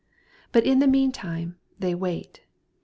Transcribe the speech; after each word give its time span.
But 0.51 0.65
in 0.65 0.79
the 0.79 0.87
mean 0.87 1.11
time, 1.11 1.59
they 1.77 1.93
wait. 1.93 2.41